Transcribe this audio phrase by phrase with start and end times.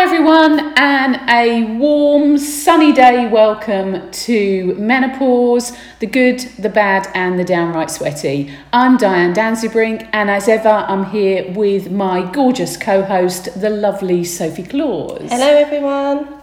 [0.00, 7.44] everyone, and a warm, sunny day welcome to Menopause the good, the bad, and the
[7.44, 8.50] downright sweaty.
[8.72, 14.24] I'm Diane Danzebrink, and as ever, I'm here with my gorgeous co host, the lovely
[14.24, 15.28] Sophie Claus.
[15.30, 16.40] Hello, everyone.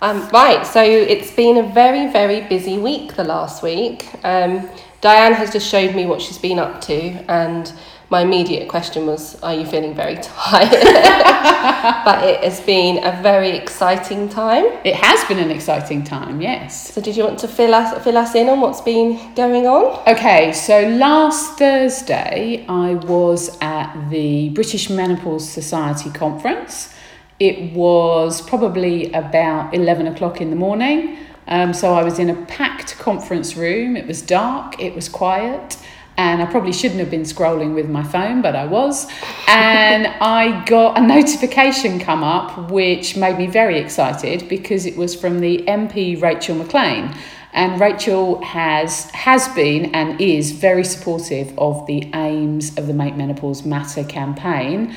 [0.00, 4.08] Um, right, so it's been a very, very busy week the last week.
[4.24, 4.66] Um,
[5.02, 6.94] Diane has just showed me what she's been up to,
[7.30, 7.70] and
[8.10, 10.70] my immediate question was, Are you feeling very tired?
[12.04, 14.64] but it has been a very exciting time.
[14.84, 16.92] It has been an exciting time, yes.
[16.92, 20.02] So, did you want to fill us, fill us in on what's been going on?
[20.08, 26.92] Okay, so last Thursday I was at the British Menopause Society conference.
[27.38, 31.16] It was probably about 11 o'clock in the morning.
[31.46, 33.96] Um, so I was in a packed conference room.
[33.96, 35.76] It was dark, it was quiet,
[36.20, 39.06] and I probably shouldn't have been scrolling with my phone, but I was.
[39.48, 45.14] And I got a notification come up which made me very excited because it was
[45.14, 47.14] from the MP Rachel Maclean.
[47.54, 53.16] And Rachel has has been and is very supportive of the aims of the Make
[53.16, 54.94] Menopause Matter campaign.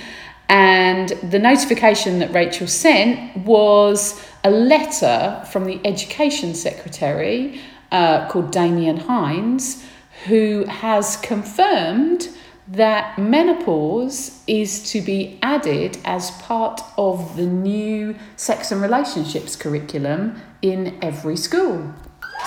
[0.50, 7.62] And the notification that Rachel sent was a letter from the Education Secretary
[7.94, 9.86] uh, called Damian Hinds,
[10.26, 12.30] who has confirmed
[12.68, 20.42] that menopause is to be added as part of the new sex and relationships curriculum
[20.62, 21.94] in every school.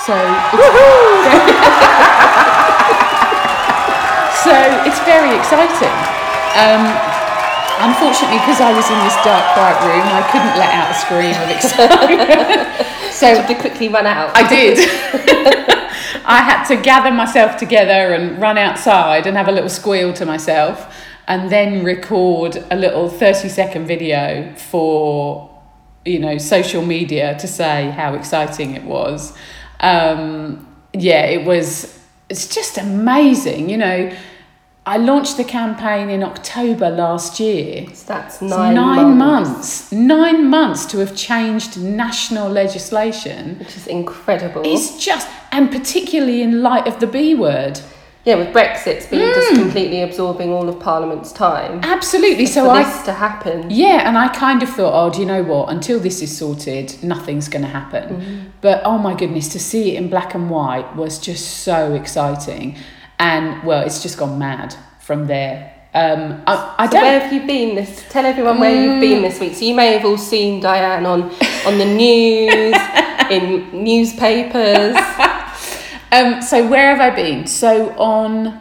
[0.07, 0.73] So it's,
[4.45, 4.55] so
[4.87, 5.93] it's very exciting.
[6.57, 7.17] Um,
[7.79, 11.37] Unfortunately, because I was in this dark, quiet room, I couldn't let out a scream
[11.37, 13.13] of excitement.
[13.13, 14.33] so to quickly run out.
[14.35, 15.76] I did.
[16.29, 20.27] I had to gather myself together and run outside and have a little squeal to
[20.27, 20.95] myself,
[21.29, 25.51] and then record a little thirty-second video for
[26.05, 29.37] you know social media to say how exciting it was.
[29.81, 31.97] Um, yeah, it was.
[32.29, 34.17] It's just amazing, you know
[34.89, 37.93] I launched the campaign in October last year.
[37.93, 39.91] So that's nine, nine months.
[39.91, 39.93] months.
[39.93, 43.59] Nine months to have changed national legislation.
[43.59, 44.63] Which is incredible.
[44.65, 47.81] It's just, and particularly in light of the B word.
[48.25, 49.35] Yeah, with Brexit being mm.
[49.35, 51.81] just completely absorbing all of Parliament's time.
[51.83, 52.47] Absolutely.
[52.47, 53.69] So for I this to happen.
[53.71, 55.69] Yeah, and I kind of thought, oh, do you know what?
[55.69, 58.21] Until this is sorted, nothing's going to happen.
[58.21, 58.51] Mm.
[58.61, 62.77] But oh my goodness, to see it in black and white was just so exciting
[63.19, 65.72] and well, it's just gone mad from there.
[65.94, 67.03] Um, I, I so don't.
[67.03, 68.04] Where have you been this?
[68.10, 69.54] Tell everyone where you've been this week.
[69.54, 71.22] So you may have all seen Diane on
[71.66, 72.76] on the news,
[73.31, 74.94] in newspapers.
[76.12, 77.47] um, so where have I been?
[77.47, 78.60] So on,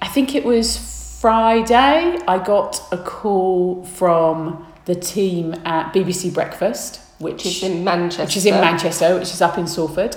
[0.00, 2.18] I think it was Friday.
[2.28, 8.24] I got a call from the team at BBC Breakfast, which, which is in Manchester.
[8.24, 10.16] Which is in Manchester, which is up in Salford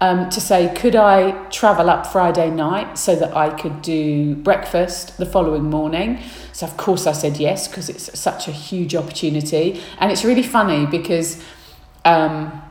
[0.00, 5.16] um, to say, could I travel up Friday night so that I could do breakfast
[5.16, 6.20] the following morning?
[6.52, 9.80] So, of course, I said yes because it's such a huge opportunity.
[9.98, 11.42] And it's really funny because
[12.04, 12.62] um,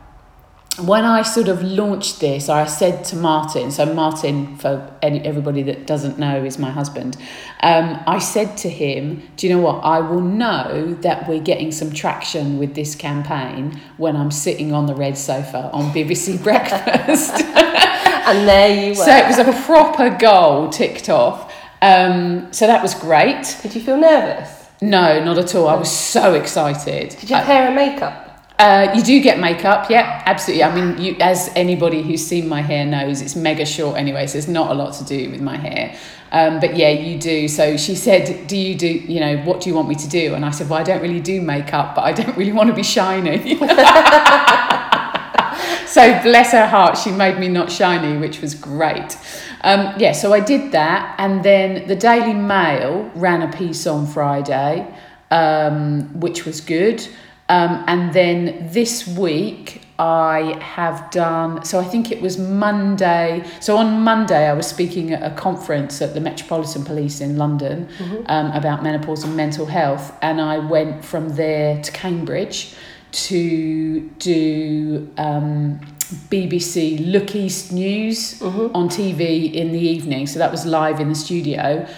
[0.78, 5.62] when I sort of launched this, I said to Martin, so Martin, for any, everybody
[5.62, 7.16] that doesn't know, is my husband.
[7.60, 9.82] Um, I said to him, Do you know what?
[9.84, 14.86] I will know that we're getting some traction with this campaign when I'm sitting on
[14.86, 17.32] the red sofa on BBC Breakfast.
[17.44, 19.04] and there you were.
[19.04, 21.54] So it was a proper goal ticked off.
[21.80, 23.56] Um, so that was great.
[23.62, 24.66] Did you feel nervous?
[24.82, 25.68] No, not at all.
[25.68, 27.10] I was so excited.
[27.10, 28.25] Did you have hair and makeup?
[28.58, 30.64] Uh, you do get makeup, yeah, absolutely.
[30.64, 34.34] I mean, you, as anybody who's seen my hair knows, it's mega short anyway, so
[34.34, 35.94] there's not a lot to do with my hair.
[36.32, 37.48] Um, but yeah, you do.
[37.48, 38.88] So she said, "Do you do?
[38.88, 41.02] You know, what do you want me to do?" And I said, "Well, I don't
[41.02, 43.56] really do makeup, but I don't really want to be shiny."
[45.86, 49.18] so bless her heart, she made me not shiny, which was great.
[49.60, 54.06] Um, yeah, so I did that, and then the Daily Mail ran a piece on
[54.06, 54.86] Friday,
[55.30, 57.06] um, which was good.
[57.48, 63.44] Um, and then this week I have done, so I think it was Monday.
[63.60, 67.88] So on Monday, I was speaking at a conference at the Metropolitan Police in London
[67.98, 68.24] mm-hmm.
[68.26, 70.12] um, about menopause and mental health.
[70.22, 72.74] And I went from there to Cambridge
[73.12, 75.80] to do um,
[76.28, 78.74] BBC Look East News mm-hmm.
[78.76, 80.26] on TV in the evening.
[80.26, 81.88] So that was live in the studio.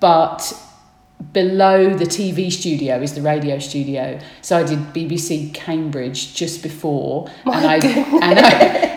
[0.00, 0.52] But
[1.32, 4.18] below the TV studio is the radio studio.
[4.40, 7.76] So I did BBC Cambridge just before, My and I
[8.22, 8.52] and I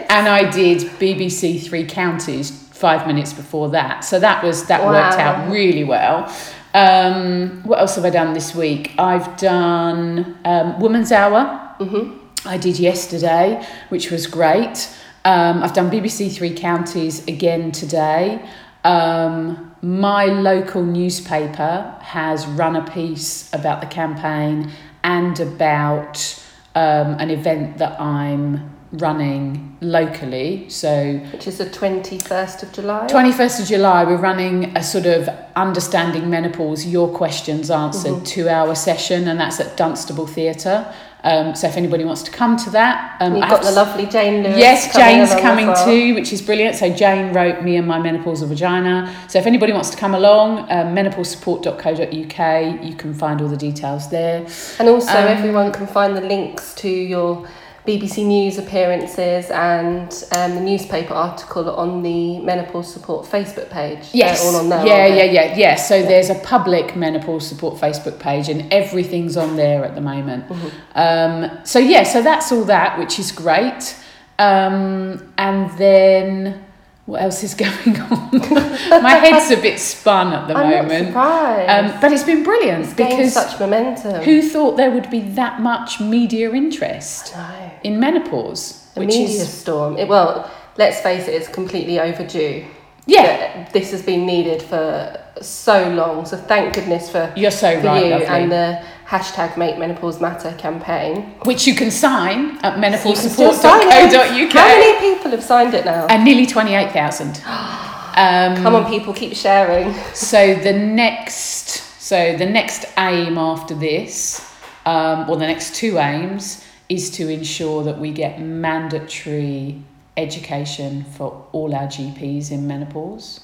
[0.09, 4.03] and I did BBC Three Counties five minutes before that.
[4.03, 4.91] So that was that wow.
[4.91, 6.33] worked out really well.
[6.73, 8.93] Um, what else have I done this week?
[8.97, 11.75] I've done um, Woman's Hour.
[11.79, 12.17] Mm-hmm.
[12.47, 14.89] I did yesterday, which was great.
[15.25, 18.47] Um, I've done BBC Three Counties again today.
[18.83, 24.71] Um, my local newspaper has run a piece about the campaign
[25.03, 26.43] and about
[26.75, 30.69] um, an event that I'm running locally.
[30.69, 33.07] So, Which is the 21st of July.
[33.07, 38.23] 21st of July, we're running a sort of understanding menopause, your questions answered Mm-hmm.
[38.25, 40.93] two hour session, and that's at Dunstable Theatre.
[41.23, 44.43] Um, so, if anybody wants to come to that, um, You've got the lovely Jane
[44.43, 44.57] Lewis.
[44.57, 45.85] Yes, coming Jane's coming well.
[45.85, 46.75] too, which is brilliant.
[46.75, 49.13] So Jane wrote me and my menopausal vagina.
[49.27, 54.09] So if anybody wants to come along, um, menopausesupport.co.uk, you can find all the details
[54.09, 54.45] there.
[54.79, 57.45] And also, Um, everyone can find the links to your
[57.87, 64.09] BBC News appearances and um, the newspaper article on the Menopause Support Facebook page.
[64.13, 64.85] Yes, They're all on there.
[64.85, 65.75] yeah, aren't yeah, yeah, yeah.
[65.75, 70.45] So there's a public menopause support Facebook page, and everything's on there at the moment.
[70.93, 73.95] Um, so yeah, so that's all that, which is great.
[74.37, 76.63] Um, and then
[77.11, 78.29] what else is going on?
[79.03, 81.07] My head's a bit spun at the I'm not moment.
[81.07, 81.69] surprised.
[81.93, 84.23] Um, but it's been brilliant it's because such momentum.
[84.23, 87.35] who thought there would be that much media interest
[87.83, 88.87] in menopause?
[88.95, 89.97] A which media is storm.
[89.97, 92.65] It, well, let's face it, it's completely overdue.
[93.05, 96.25] Yeah, This has been needed for so long.
[96.25, 98.25] So thank goodness for, you're so for right, you lovely.
[98.27, 101.33] and the hashtag Make Menopause Matter campaign.
[101.43, 102.81] which you can sign at You
[103.13, 104.53] can still sign menopausesupport.co.uk.
[104.53, 106.07] How many people have signed it now?
[106.07, 107.41] and nearly 28,000.
[108.13, 109.93] Um, Come on, people, keep sharing.
[110.13, 111.69] so the next,
[112.01, 114.45] so the next aim after this,
[114.85, 119.81] um, or the next two aims, is to ensure that we get mandatory
[120.17, 123.41] education for all our GPs in menopause.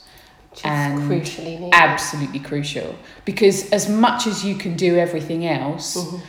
[0.52, 1.74] Which is And crucially needed.
[1.74, 6.22] Absolutely crucial because as much as you can do everything else, Mhm.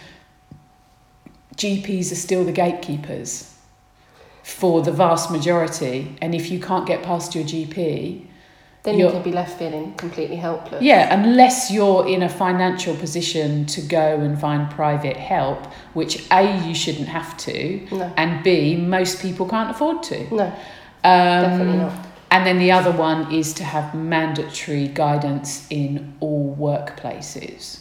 [1.56, 3.54] GPs are still the gatekeepers
[4.42, 6.16] for the vast majority.
[6.22, 8.26] And if you can't get past your GP,
[8.88, 10.80] Then you you're- could be left feeling completely helpless.
[10.82, 16.42] yeah, unless you're in a financial position to go and find private help, which A,
[16.66, 20.18] you shouldn't have to, No, and B, most people can't afford to.
[20.34, 20.52] no, Um,
[21.04, 21.92] definitely not.
[22.30, 27.80] And then the other one is to have mandatory guidance in all workplaces.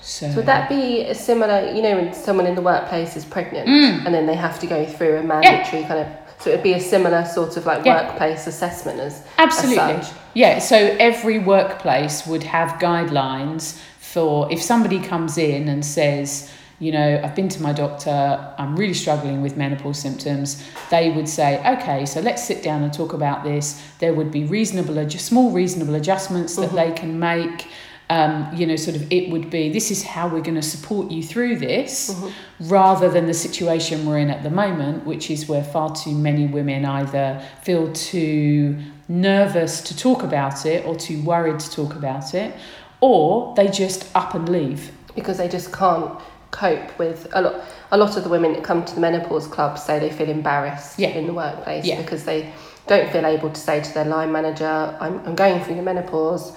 [0.00, 3.24] So, So would that be a similar, you know, when someone in the workplace is
[3.26, 4.06] pregnant Mm.
[4.06, 6.06] and then they have to go through a mandatory kind of,
[6.38, 7.94] so it would be a similar sort of like Yeah.
[8.06, 9.78] workplace assessment as, Absolutely.
[9.78, 10.12] as.
[10.38, 16.48] Yeah, so every workplace would have guidelines for if somebody comes in and says,
[16.78, 21.28] you know, I've been to my doctor, I'm really struggling with menopause symptoms, they would
[21.28, 23.82] say, okay, so let's sit down and talk about this.
[23.98, 26.74] There would be reasonable, small reasonable adjustments that Mhm.
[26.76, 27.66] they can make.
[28.08, 31.10] Um, you know, sort of, it would be this is how we're going to support
[31.10, 32.30] you through this Mhm.
[32.60, 36.46] rather than the situation we're in at the moment, which is where far too many
[36.46, 38.76] women either feel too
[39.08, 42.54] nervous to talk about it or too worried to talk about it,
[43.00, 44.92] or they just up and leave.
[45.14, 46.12] because they just can't
[46.52, 47.54] cope with a lot.
[47.90, 50.96] A lot of the women that come to the menopause club say they feel embarrassed
[50.96, 51.08] Yeah.
[51.08, 51.96] in the workplace Yeah.
[52.00, 52.50] because they
[52.86, 56.52] don't feel able to say to their line manager, "I'm, I'm going through the menopause."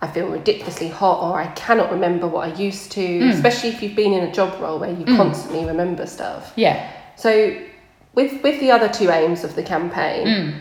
[0.00, 3.06] I feel ridiculously hot, or I cannot remember what I used to.
[3.06, 3.34] Mm.
[3.34, 5.16] Especially if you've been in a job role where you Mm.
[5.18, 6.52] constantly remember stuff.
[6.56, 6.76] Yeah.
[7.16, 7.52] So,
[8.14, 10.54] with with the other two aims of the campaign, Mm.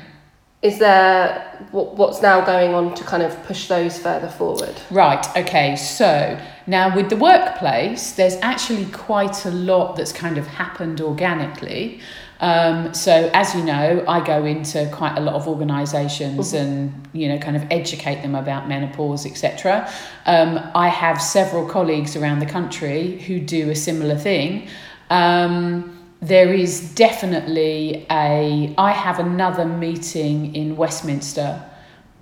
[0.61, 4.75] Is there what, what's now going on to kind of push those further forward?
[4.91, 10.47] Right, okay, so now with the workplace, there's actually quite a lot that's kind of
[10.47, 12.01] happened organically.
[12.41, 16.59] Um, so, as you know, I go into quite a lot of organisations Mhm.
[16.59, 19.89] and you know kind of educate them about menopause, etc.
[20.25, 24.67] Um, I have several colleagues around the country who do a similar thing.
[25.09, 28.73] Um, there is definitely a.
[28.77, 31.63] I have another meeting in Westminster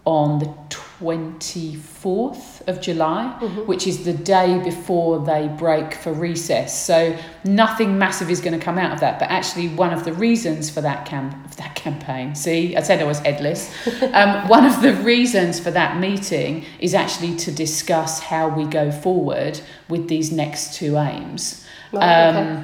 [0.06, 3.66] on the 24th of July, Mhm.
[3.68, 6.74] which is the day before they break for recess.
[6.86, 7.14] So
[7.44, 9.20] nothing massive is going to come out of that.
[9.20, 13.04] But actually, one of the reasons for that camp that campaign, see, I said I
[13.06, 13.70] was headless.
[14.14, 18.92] um, one of the reasons for that meeting is actually to discuss how we go
[18.92, 21.64] forward with these next two aims.
[21.92, 22.64] Right, Um, okay.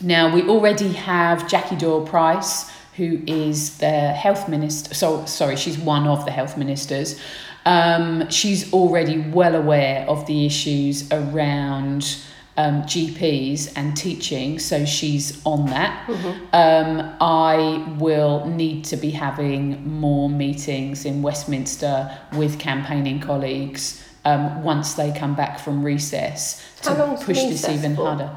[0.00, 4.94] Now, we already have Jackie Doyle Price, who is the health minister.
[4.94, 7.20] So, sorry, she's one of the health ministers.
[7.66, 12.18] Um, she's already well aware of the issues around
[12.56, 16.06] um, GPs and teaching, so she's on that.
[16.06, 16.36] Mhm.
[16.52, 24.62] Um, I will need to be having more meetings in Westminster with campaigning colleagues um,
[24.62, 28.06] once they come back from recess to push this even for?
[28.06, 28.30] harder.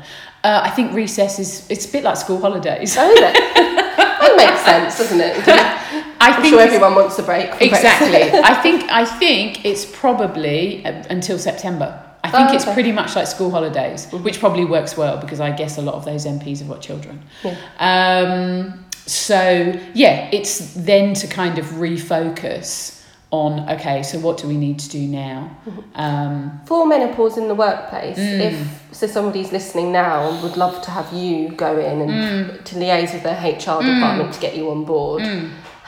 [0.48, 2.96] Uh, I think recess is it's a bit like school holidays.
[2.98, 3.34] Oh, is it?
[3.56, 5.36] that makes sense, doesn't it?
[5.46, 7.50] I I'm sure everyone wants a break.
[7.62, 8.24] exactly.
[8.52, 12.02] I think I think it's probably uh, until September.
[12.24, 12.74] I think Oh, it's okay.
[12.74, 16.06] pretty much like school holidays, which probably works well because I guess a lot of
[16.06, 17.22] those MPs have got children.
[17.44, 17.58] Yeah.
[17.80, 22.97] Um, so yeah, it's then to kind of refocus
[23.32, 25.50] on okay, so what do we need to do now?
[25.96, 28.40] Um, For menopause in the workplace, Mm.
[28.40, 32.64] if so somebody's listening now and would love to have you go in and Mm.
[32.64, 35.22] to liaise with their HR department to get you on board,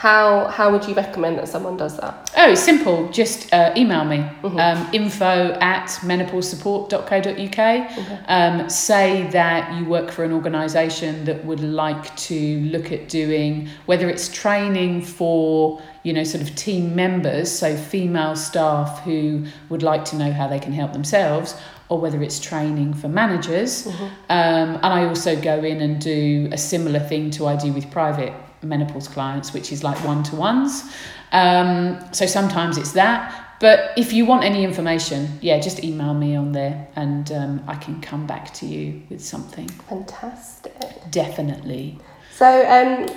[0.06, 2.14] how how would you recommend that someone does that?
[2.38, 2.98] oh, simple.
[3.22, 4.58] Just uh, email me Mm-hmm.
[4.66, 7.60] um, info at menopausesupport.co.uk.
[8.28, 13.68] Um, say that you work for an organisation that would like to look at doing
[13.86, 19.84] whether it's training for you know sort of team members, so female staff who would
[19.84, 21.56] like to know how they can help themselves,
[21.90, 23.88] or whether it's training for managers.
[23.88, 23.96] Um,
[24.30, 28.34] and I also go in and do a similar thing to I do with private
[28.62, 30.84] menopause clients, which is like one to ones.
[31.32, 33.46] Um, so sometimes it's that.
[33.60, 37.76] But if you want any information, yeah, just email me on there and um, I
[37.76, 39.68] can come back to you with something.
[39.68, 40.74] Fantastic.
[41.12, 42.00] Definitely.
[42.36, 43.08] So, um,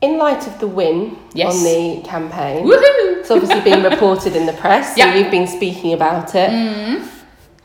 [0.00, 1.54] in light of the win Yes.
[1.56, 3.20] on the campaign, Woohoo!
[3.20, 4.96] it's obviously been reported in the press.
[4.98, 5.12] Yeah.
[5.12, 6.50] So you've been speaking about it.
[6.50, 7.08] Mm.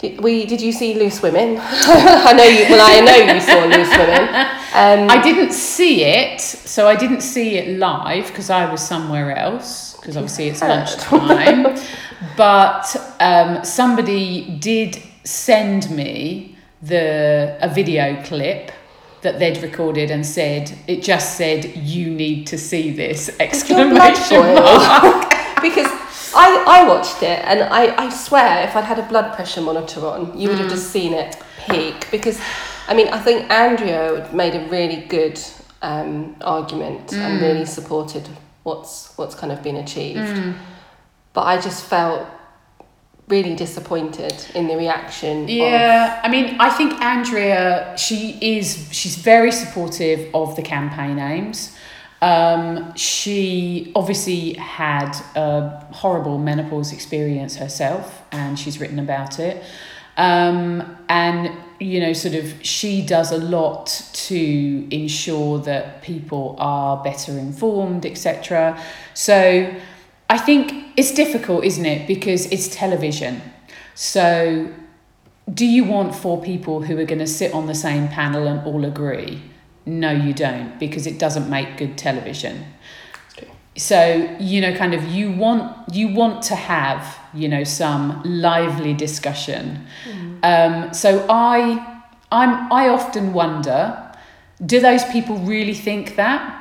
[0.02, 1.58] Did, we, did you see Loose Women?
[1.62, 2.66] I know you.
[2.70, 4.30] Well, I know you saw Loose Women.
[4.74, 9.38] Um, I didn't see it, so I didn't see it live because I was somewhere
[9.38, 11.78] else because obviously it's lunchtime.
[12.36, 18.72] but um, somebody did send me the a video clip
[19.22, 25.30] that they'd recorded and said it just said you need to see this exclamation mark.
[25.62, 25.92] because
[26.36, 30.06] I, I watched it and I, I swear if I'd had a blood pressure monitor
[30.06, 30.72] on, you would have mm.
[30.72, 32.10] just seen it peak.
[32.12, 32.40] Because,
[32.88, 35.40] I mean, I think Andrea made a really good
[35.82, 37.42] um, argument and mm.
[37.42, 38.28] really supported
[38.64, 40.20] what's what's kind of been achieved.
[40.20, 40.58] Mm.
[41.34, 42.28] But I just felt
[43.32, 45.44] really disappointed in the reaction.
[45.44, 51.18] of- Yeah, I mean, I think Andrea, she is, she's very supportive of the campaign
[51.18, 51.76] aims.
[52.22, 59.64] Um, she obviously had a horrible menopause experience herself, and she's written about it.
[60.18, 67.04] Um, and you know, sort of, she does a lot to ensure that people are
[67.04, 68.80] better informed, etc.
[69.16, 69.74] So,
[70.30, 72.08] I think it's difficult, isn't it?
[72.08, 73.42] Because it's television.
[73.96, 74.72] So,
[75.52, 78.66] do you want four people who are going to sit on the same panel and
[78.66, 79.42] all agree?
[79.86, 82.66] No, you don't, because it doesn't make good television.
[83.78, 88.94] So, you know, kind of you want you want to have, you know, some lively
[88.94, 89.88] discussion.
[90.44, 94.12] Um, so I I'm I often wonder,
[94.66, 96.58] do those people really think that?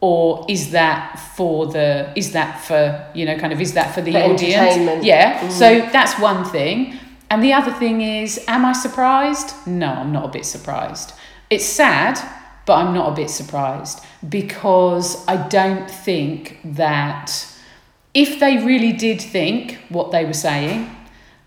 [0.00, 4.00] Or is that for the is that for you know kind of is that for
[4.00, 5.04] the For audience?
[5.04, 5.48] Yeah.
[5.48, 6.98] So that's one thing.
[7.30, 9.54] And the other thing is, am I surprised?
[9.66, 11.12] No, I'm not a bit surprised.
[11.50, 12.18] It's sad,
[12.68, 17.32] but I'm not a bit surprised because I don't think that
[18.12, 20.94] if they really did think what they were saying,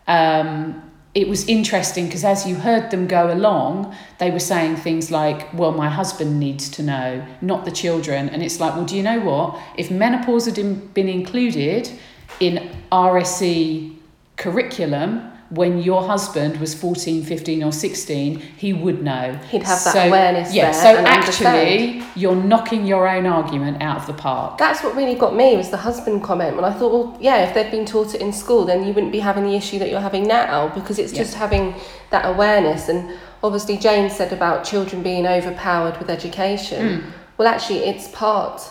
[0.07, 0.81] um,
[1.13, 5.53] it was interesting because as you heard them go along, they were saying things like,
[5.53, 8.27] Well, my husband needs to know, not the children.
[8.29, 9.59] And it's like, Well, do you know what?
[9.77, 10.55] If menopause had
[10.95, 11.91] been included
[12.39, 13.95] in RSE
[14.37, 19.37] curriculum, when your husband was 14, 15, or 16, he would know.
[19.49, 24.07] He'd have that awareness Yeah, there so actually, you're knocking your own argument out of
[24.07, 24.57] the park.
[24.57, 27.53] That's what really got me was the husband comment when I thought, well, yeah, if
[27.53, 29.99] they'd been taught it in school, then you wouldn't be having the issue that you're
[29.99, 31.75] having now because it's just having
[32.11, 32.87] that awareness.
[32.87, 37.01] And obviously, Jane said about children being overpowered with education.
[37.01, 37.09] Hmm.
[37.37, 38.61] Well, actually, it's part.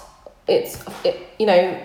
[0.48, 1.78] It's it, you know,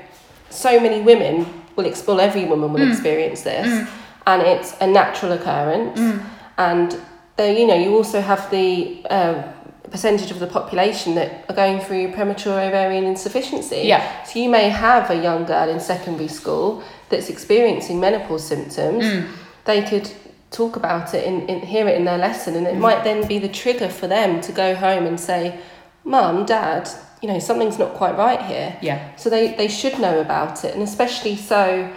[0.50, 2.22] so many women will explore.
[2.22, 2.92] Every woman will hmm.
[2.92, 4.05] experience this, hmm.
[4.28, 6.00] And it's a natural occurrence.
[6.00, 6.26] Mm.
[6.58, 7.02] And
[7.38, 9.06] there, you know, you also have the.
[9.10, 9.52] Uh,
[9.92, 13.84] percentage of the population that are going through premature ovarian insufficiency.
[13.86, 14.24] Yeah.
[14.24, 19.04] So you may have a young girl in secondary school that's experiencing menopause symptoms.
[19.04, 19.28] Mm.
[19.66, 20.12] They could
[20.52, 22.80] talk about it and, and hear it in their lesson, and it mm.
[22.80, 25.60] might then be the trigger for them to go home and say,
[26.04, 26.90] "Mum, Dad,
[27.22, 29.16] you know something's not quite right here." Yeah.
[29.16, 31.92] So they they should know about it, and especially so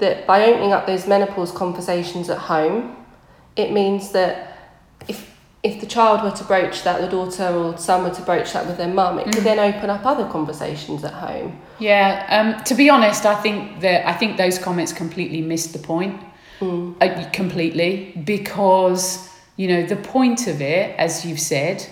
[0.00, 2.96] that by opening up those menopause conversations at home,
[3.56, 4.58] it means that
[5.08, 5.30] if
[5.62, 8.66] if the child were to broach that, the daughter or son were to broach that
[8.66, 11.60] with their mum, it could then open up other conversations at home.
[11.78, 15.78] Yeah, um, to be honest, I think that I think those comments completely missed the
[15.78, 16.20] point.
[17.00, 21.86] uh, completely because you know the point of it as you've said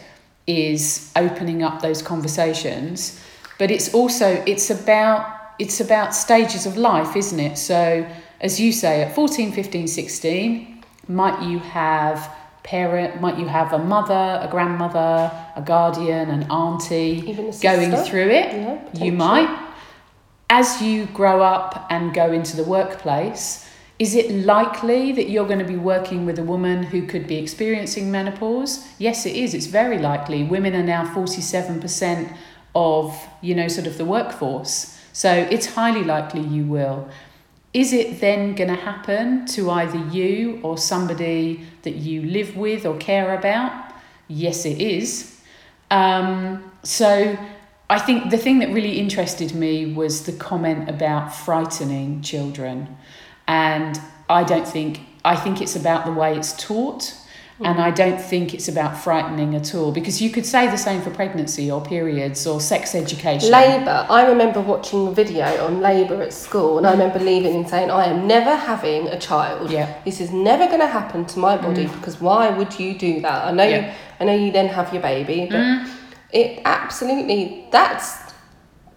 [0.47, 3.19] is opening up those conversations
[3.59, 8.07] but it's also it's about it's about stages of life isn't it so
[8.41, 13.79] as you say at 14 15 16 might you have parent might you have a
[13.79, 19.69] mother a grandmother a guardian an auntie Even a going through it Yeah, you might
[20.51, 25.59] as you grow up and go into the workplace, is it likely that you're going
[25.59, 28.87] to be working with a woman who could be experiencing menopause?
[28.99, 29.55] Yes, it is.
[29.55, 30.45] It's very likely.
[30.45, 32.35] Women are now 47%
[32.75, 34.98] of, you know, sort of the workforce.
[35.19, 37.09] So it's highly likely you will.
[37.75, 42.87] Is it then going to happen to either you or somebody that you live with
[42.87, 43.73] or care about?
[44.29, 45.41] Yes, it is.
[45.91, 47.37] Um, so
[47.91, 52.97] I think the thing that really interested me was the comment about frightening children.
[53.49, 57.13] And I don't think, I think it's about the way it's taught.
[57.61, 61.03] And I don't think it's about frightening at all because you could say the same
[61.03, 63.51] for pregnancy or periods or sex education.
[63.51, 64.07] Labour.
[64.09, 67.91] I remember watching a video on Labour at school, and I remember leaving and saying,
[67.91, 69.71] "I am never having a child.
[69.71, 69.93] Yeah.
[70.05, 71.95] This is never going to happen to my body mm.
[71.97, 73.47] because why would you do that?
[73.47, 73.87] I know, Yeah.
[73.87, 75.91] you, I know you then have your baby, but mm.
[76.33, 78.19] it absolutely that's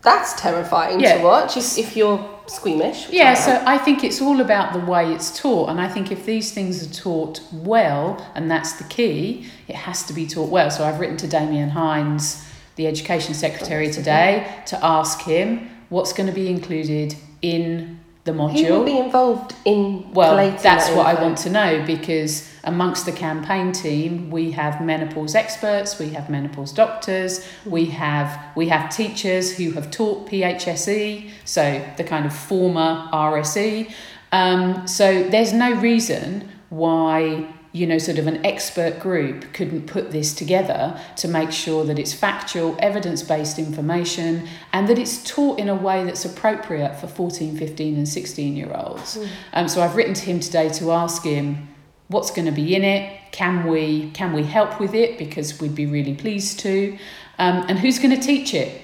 [0.03, 1.18] that's terrifying Yeah.
[1.18, 2.20] to watch if, if you're
[2.51, 3.10] squeamish.
[3.10, 5.70] Yeah, so I think it's all about the way it's taught.
[5.70, 10.03] And I think if these things are taught well, and that's the key, it has
[10.03, 10.70] to be taught well.
[10.70, 16.27] So I've written to Damian Hinds, the Education Secretary, today to ask him what's going
[16.27, 18.68] to be included in the module.
[18.68, 23.06] Who will be involved in Well, that's that what I want to know because amongst
[23.06, 28.96] the campaign team, we have menopause experts, we have menopause doctors, we have we have
[28.96, 33.92] teachers who have taught PHSE, so the kind of former RSE.
[34.32, 40.12] Um, so there's no reason why you know sort of an expert group couldn't put
[40.12, 45.70] this together to make sure that it's factual evidence-based information and that it's taught in
[45.70, 49.18] a way that's appropriate for 14 15 and 16 year olds
[49.53, 51.70] um, so i've written to him today to ask him
[52.12, 53.20] what's going to be in it?
[53.31, 55.18] Can we can we help with it?
[55.18, 56.98] Because we'd be really pleased to.
[57.40, 58.81] Um, and who's going to teach it?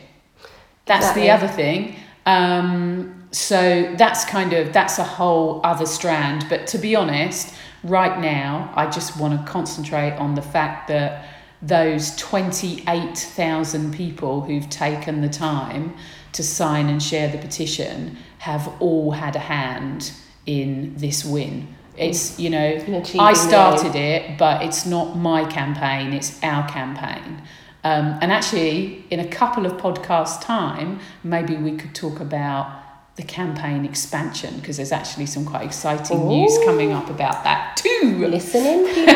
[0.86, 1.22] That's Exactly.
[1.24, 1.96] the other thing.
[2.26, 6.46] Um, so that's kind of that's a whole other strand.
[6.50, 11.26] But to be honest right now i just want to concentrate on the fact that
[11.62, 15.96] those 28,000 people who've taken the time
[16.34, 20.12] to sign and share the petition have all had a hand
[20.46, 21.68] in this win.
[21.98, 22.80] It's you know
[23.20, 27.42] i started it but it's not my campaign it's our campaign.
[27.84, 32.87] Um, and actually, in a couple of podcasts' time, maybe we could talk about
[33.18, 38.28] the campaign expansion because there's actually some quite exciting news coming up about that too.
[38.28, 39.16] Listening, people.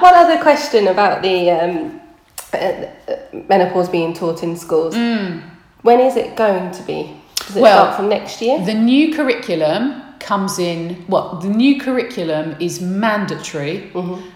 [0.00, 2.00] One other question about the um,
[2.54, 3.16] uh, uh,
[3.48, 4.94] menopause being taught in schools.
[4.94, 7.14] When is it going to be?
[7.36, 7.62] Does it Mm.
[7.62, 8.64] Well, start from next year?
[8.64, 13.90] The new curriculum comes in, well, the new curriculum is mandatory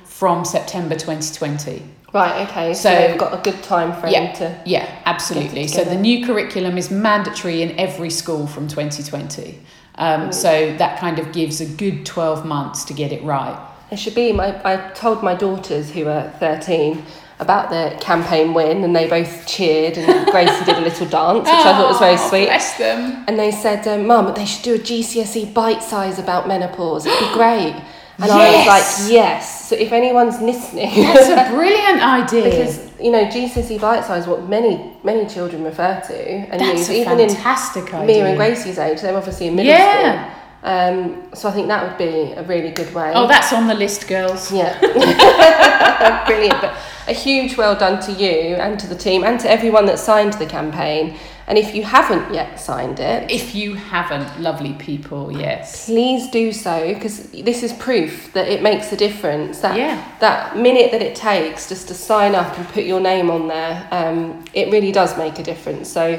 [0.05, 1.83] from September 2020.
[2.13, 2.73] Right, okay.
[2.75, 4.61] So, So- they've got a good time frame Yeah, to.
[4.65, 5.67] yeah, absolutely.
[5.69, 9.59] So the new curriculum is mandatory in every school from 2020.
[9.97, 13.59] Um, so that kind of gives a good 12 months to get it right.
[13.91, 14.33] It should be.
[14.33, 17.03] My, I told my daughters who are 13
[17.41, 21.55] about the campaign win, and they both cheered, and Gracie did a little dance, which
[21.55, 22.47] I thought was very Oh, sweet.
[22.47, 23.25] Bless them.
[23.29, 27.07] And they said, um, Mum, they should do a GCSE Bitesize about menopause.
[27.07, 27.75] It'd be great.
[28.21, 28.67] And I was Yes!
[29.03, 29.69] like, yes.
[29.69, 32.45] So if anyone's listening, That's a brilliant idea.
[32.45, 36.19] because you know GCSE Bitesize, what many many children refer to
[36.51, 38.07] and That's use, a even in fantastic idea.
[38.07, 40.25] Mia and Gracie's age, they're obviously in middle Yeah.
[40.25, 40.35] school.
[40.61, 43.13] Um, so I think that would be a really good way.
[43.15, 44.51] Oh, that's on the list, girls.
[44.51, 44.77] Yeah.
[46.27, 46.61] Brilliant.
[46.61, 46.75] But
[47.07, 50.33] a huge well done to you and to the team and to everyone that signed
[50.35, 51.17] the campaign.
[51.49, 55.87] And if you haven't yet signed it, If you haven't, lovely people, yes.
[55.87, 59.61] please do so because this is proof that it makes a difference.
[59.61, 59.97] That Yeah.
[60.21, 63.89] that minute that it takes just to sign up and put your name on there,
[63.91, 65.89] um, it really does make a difference.
[65.89, 66.19] So,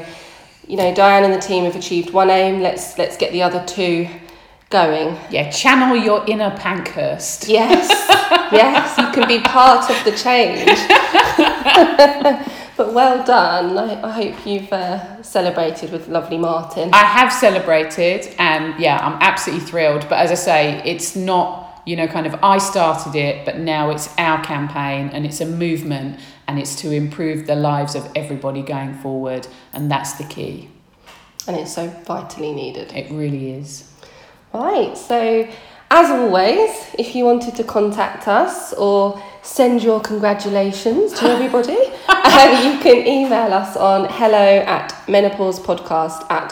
[0.68, 2.62] you know, Diane and the team have achieved one aim.
[2.62, 4.08] Let's let's get the other two
[4.72, 5.15] going.
[5.30, 7.48] Yeah, channel your inner Pankhurst.
[7.48, 7.88] Yes,
[8.52, 10.70] yes, you can be part of the change.
[12.80, 13.78] but well done.
[13.78, 16.92] I, I hope you've uh, celebrated with lovely Martin.
[16.94, 20.08] I have celebrated and yeah, I'm absolutely thrilled.
[20.08, 23.89] But as I say, it's not, you know, kind of I started it, but now
[23.89, 28.62] it's our campaign and it's a movement and it's to improve the lives of everybody
[28.62, 29.46] going forward.
[29.74, 30.70] And that's the key.
[31.50, 32.94] And it's so vitally needed.
[32.94, 33.92] It really is.
[34.54, 35.50] Right, so
[35.91, 41.78] As always, if you wanted to contact us or send your congratulations to everybody,
[42.10, 46.52] um, you can email us on hello at menopausepodcast at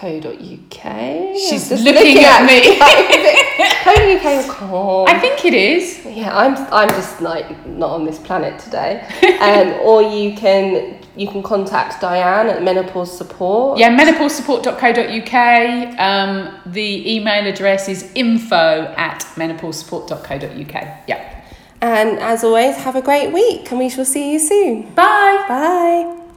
[0.00, 1.36] hotmail.co.uk.
[1.36, 2.78] She's Just looking at me.
[3.84, 5.06] co.uk or com.
[5.14, 6.00] I think it is.
[6.04, 9.06] Yeah, I'm I'm just like not on this planet today.
[9.38, 13.78] Um, or you can you can contact Diane at Menopause Support.
[13.78, 15.98] Yeah, menopausesupport.co.uk.
[15.98, 20.86] Um, the email address is info at menopausesupport.co.uk.
[21.06, 21.42] Yeah.
[21.80, 24.92] And as always, have a great week and we shall see you soon.
[24.94, 25.44] Bye.
[25.48, 26.16] Bye.